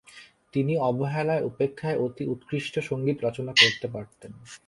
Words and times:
তিনি 0.53 0.73
অবহেলায় 0.81 1.45
উপেক্ষায় 1.45 1.97
অতি 1.97 2.23
উৎকৃষ্ট 2.25 2.73
সঙ্গীত 2.89 3.17
রচনা 3.25 3.53
করতে 3.53 3.87
পারতেন। 3.87 4.31